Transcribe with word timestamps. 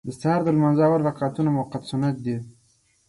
د 0.07 0.09
سهار 0.19 0.41
د 0.43 0.47
لمانځه 0.55 0.83
اول 0.87 1.01
رکعتونه 1.09 1.49
مؤکد 1.57 1.83
سنت 1.91 2.15
دي. 2.25 2.37